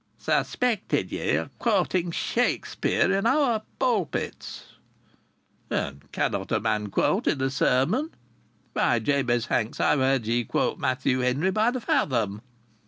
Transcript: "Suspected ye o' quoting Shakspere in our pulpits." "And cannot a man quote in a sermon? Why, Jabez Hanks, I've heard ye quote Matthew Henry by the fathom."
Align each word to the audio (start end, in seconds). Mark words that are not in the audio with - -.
"Suspected 0.17 1.11
ye 1.11 1.37
o' 1.37 1.49
quoting 1.59 2.09
Shakspere 2.09 3.11
in 3.11 3.27
our 3.27 3.61
pulpits." 3.77 4.63
"And 5.69 6.11
cannot 6.11 6.51
a 6.51 6.59
man 6.59 6.89
quote 6.89 7.27
in 7.27 7.39
a 7.39 7.51
sermon? 7.51 8.09
Why, 8.73 8.97
Jabez 8.97 9.45
Hanks, 9.45 9.79
I've 9.79 9.99
heard 9.99 10.25
ye 10.25 10.43
quote 10.43 10.79
Matthew 10.79 11.19
Henry 11.19 11.51
by 11.51 11.69
the 11.69 11.81
fathom." 11.81 12.41